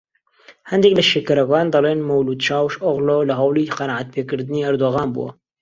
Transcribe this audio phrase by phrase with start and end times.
[0.71, 5.29] هەندێک لە شیکەرەوەکان دەڵێن مەولود چاوشئۆغڵو لە هەوڵی قەناعەتپێکردنی ئەردۆغان بووە